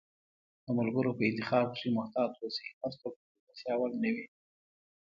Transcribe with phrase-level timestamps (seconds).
[0.65, 4.25] د ملګرو په انتخاب کښي محتاط اوسی، هرڅوک د ملګرتیا وړ نه وي